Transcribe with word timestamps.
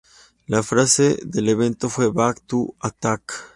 La 0.47 0.63
frase 0.63 1.19
del 1.23 1.47
evento 1.49 1.87
fue 1.87 2.11
"Back 2.11 2.41
to 2.47 2.73
Attack". 2.79 3.33